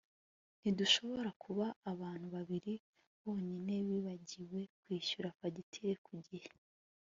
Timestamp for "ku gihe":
6.05-6.49